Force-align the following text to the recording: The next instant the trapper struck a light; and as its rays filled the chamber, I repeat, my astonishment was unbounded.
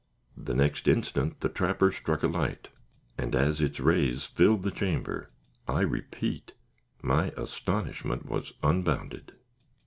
The 0.35 0.55
next 0.55 0.87
instant 0.87 1.41
the 1.41 1.47
trapper 1.49 1.91
struck 1.91 2.23
a 2.23 2.27
light; 2.27 2.69
and 3.19 3.35
as 3.35 3.61
its 3.61 3.79
rays 3.79 4.25
filled 4.25 4.63
the 4.63 4.71
chamber, 4.71 5.27
I 5.67 5.81
repeat, 5.81 6.53
my 7.03 7.25
astonishment 7.37 8.25
was 8.25 8.53
unbounded. 8.63 9.33